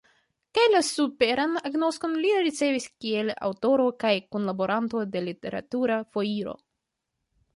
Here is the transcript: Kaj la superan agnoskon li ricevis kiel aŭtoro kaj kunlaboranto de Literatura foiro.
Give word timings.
Kaj 0.57 0.61
la 0.69 0.79
superan 0.85 1.51
agnoskon 1.69 2.15
li 2.23 2.31
ricevis 2.47 2.87
kiel 3.05 3.29
aŭtoro 3.49 3.85
kaj 4.05 4.13
kunlaboranto 4.35 5.05
de 5.17 5.23
Literatura 5.27 5.99
foiro. 6.17 6.57